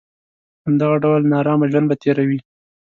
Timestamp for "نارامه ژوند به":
1.33-1.95